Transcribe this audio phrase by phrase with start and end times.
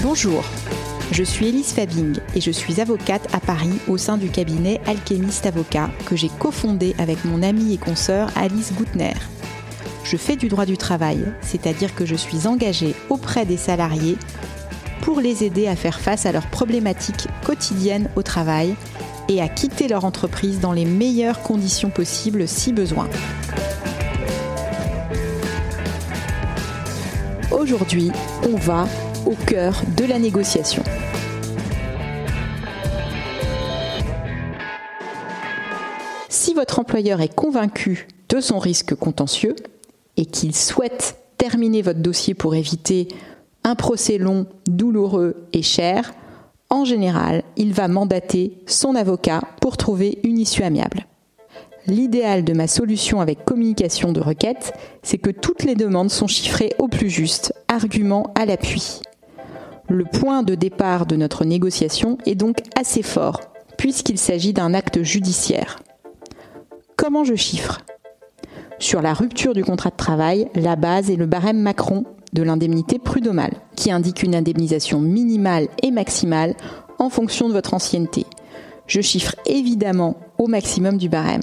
[0.00, 0.44] Bonjour,
[1.10, 5.44] je suis Elise Fabing et je suis avocate à Paris au sein du cabinet Alchemist
[5.44, 9.14] Avocat que j'ai cofondé avec mon amie et consoeur Alice Goutner.
[10.04, 14.16] Je fais du droit du travail, c'est-à-dire que je suis engagée auprès des salariés
[15.00, 18.76] pour les aider à faire face à leurs problématiques quotidiennes au travail
[19.28, 23.08] et à quitter leur entreprise dans les meilleures conditions possibles si besoin.
[27.50, 28.12] Aujourd'hui,
[28.48, 28.86] on va
[29.28, 30.82] au cœur de la négociation.
[36.30, 39.54] Si votre employeur est convaincu de son risque contentieux
[40.16, 43.08] et qu'il souhaite terminer votre dossier pour éviter
[43.64, 46.14] un procès long, douloureux et cher,
[46.70, 51.06] en général, il va mandater son avocat pour trouver une issue amiable.
[51.86, 56.72] L'idéal de ma solution avec communication de requête, c'est que toutes les demandes sont chiffrées
[56.78, 59.02] au plus juste, argument à l'appui.
[59.90, 63.40] Le point de départ de notre négociation est donc assez fort,
[63.78, 65.78] puisqu'il s'agit d'un acte judiciaire.
[66.96, 67.80] Comment je chiffre?
[68.78, 72.04] Sur la rupture du contrat de travail, la base est le barème Macron
[72.34, 76.54] de l'indemnité prud'homale, qui indique une indemnisation minimale et maximale
[76.98, 78.26] en fonction de votre ancienneté.
[78.86, 81.42] Je chiffre évidemment au maximum du barème.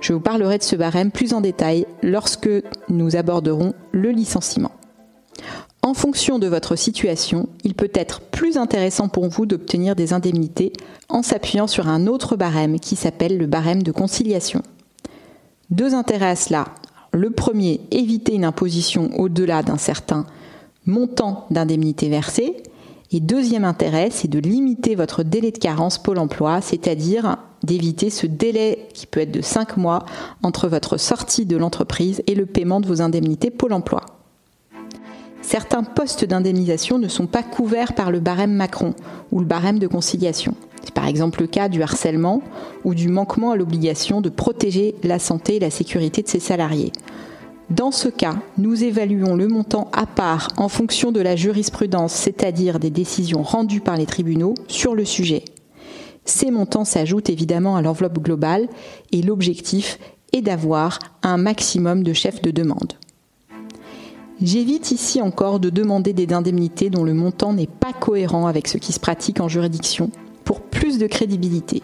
[0.00, 2.50] Je vous parlerai de ce barème plus en détail lorsque
[2.88, 4.72] nous aborderons le licenciement.
[5.84, 10.72] En fonction de votre situation, il peut être plus intéressant pour vous d'obtenir des indemnités
[11.08, 14.62] en s'appuyant sur un autre barème qui s'appelle le barème de conciliation.
[15.70, 16.66] Deux intérêts à cela.
[17.12, 20.24] Le premier, éviter une imposition au-delà d'un certain
[20.86, 22.62] montant d'indemnité versée.
[23.10, 28.28] Et deuxième intérêt, c'est de limiter votre délai de carence Pôle emploi, c'est-à-dire d'éviter ce
[28.28, 30.06] délai qui peut être de 5 mois
[30.44, 34.21] entre votre sortie de l'entreprise et le paiement de vos indemnités Pôle emploi
[35.42, 38.94] certains postes d'indemnisation ne sont pas couverts par le barème Macron
[39.30, 40.54] ou le barème de conciliation.
[40.82, 42.42] C'est par exemple le cas du harcèlement
[42.84, 46.92] ou du manquement à l'obligation de protéger la santé et la sécurité de ses salariés.
[47.70, 52.78] Dans ce cas, nous évaluons le montant à part en fonction de la jurisprudence, c'est-à-dire
[52.78, 55.44] des décisions rendues par les tribunaux sur le sujet.
[56.24, 58.68] Ces montants s'ajoutent évidemment à l'enveloppe globale
[59.10, 59.98] et l'objectif
[60.32, 62.94] est d'avoir un maximum de chefs de demande.
[64.42, 68.76] J'évite ici encore de demander des indemnités dont le montant n'est pas cohérent avec ce
[68.76, 70.10] qui se pratique en juridiction
[70.44, 71.80] pour plus de crédibilité.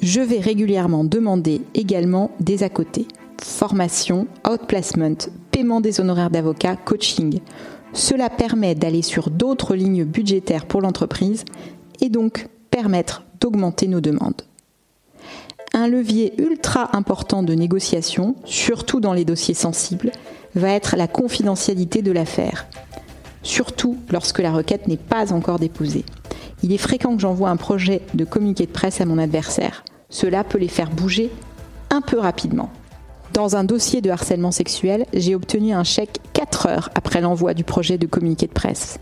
[0.00, 3.06] Je vais régulièrement demander également des à côté.
[3.42, 7.40] Formation, outplacement, paiement des honoraires d'avocat, coaching.
[7.92, 11.44] Cela permet d'aller sur d'autres lignes budgétaires pour l'entreprise
[12.00, 14.42] et donc permettre d'augmenter nos demandes.
[15.84, 20.12] Un levier ultra important de négociation, surtout dans les dossiers sensibles,
[20.54, 22.66] va être la confidentialité de l'affaire,
[23.42, 26.06] surtout lorsque la requête n'est pas encore déposée.
[26.62, 29.84] Il est fréquent que j'envoie un projet de communiqué de presse à mon adversaire.
[30.08, 31.30] Cela peut les faire bouger
[31.90, 32.70] un peu rapidement.
[33.34, 37.62] Dans un dossier de harcèlement sexuel, j'ai obtenu un chèque 4 heures après l'envoi du
[37.62, 38.98] projet de communiqué de presse.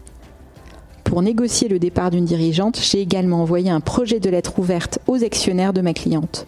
[1.05, 5.23] Pour négocier le départ d'une dirigeante, j'ai également envoyé un projet de lettre ouverte aux
[5.23, 6.45] actionnaires de ma cliente.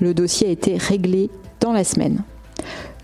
[0.00, 1.30] Le dossier a été réglé
[1.60, 2.22] dans la semaine.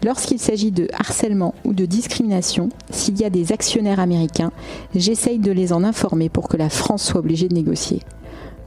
[0.02, 4.52] Lorsqu'il s'agit de harcèlement ou de discrimination, s'il y a des actionnaires américains,
[4.94, 8.00] j'essaye de les en informer pour que la France soit obligée de négocier.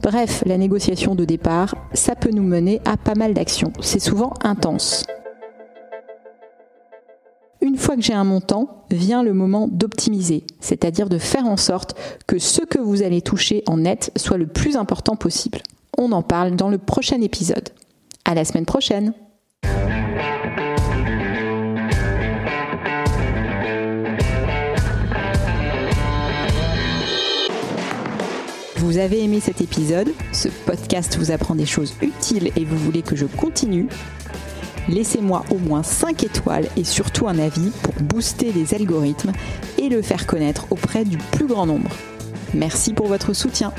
[0.02, 3.72] Bref, la négociation de départ, ça peut nous mener à pas mal d'actions.
[3.80, 5.04] C'est souvent intense.
[7.60, 11.94] Une fois que j'ai un montant, vient le moment d'optimiser, c'est-à-dire de faire en sorte
[12.26, 15.60] que ce que vous allez toucher en net soit le plus important possible.
[15.98, 17.68] On en parle dans le prochain épisode.
[18.30, 19.12] À la semaine prochaine!
[28.76, 33.02] Vous avez aimé cet épisode, ce podcast vous apprend des choses utiles et vous voulez
[33.02, 33.88] que je continue?
[34.86, 39.32] Laissez-moi au moins 5 étoiles et surtout un avis pour booster les algorithmes
[39.76, 41.90] et le faire connaître auprès du plus grand nombre.
[42.54, 43.72] Merci pour votre soutien.